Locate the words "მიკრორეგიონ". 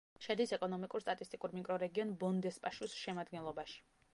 1.57-2.15